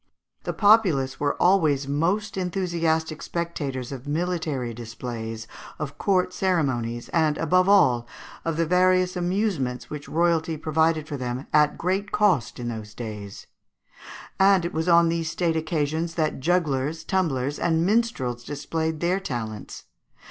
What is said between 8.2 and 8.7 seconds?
of the